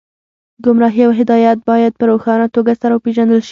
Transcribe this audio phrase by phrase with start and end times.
[0.63, 3.49] ګمراهي او هدایت باید په روښانه توګه سره وپېژندل شي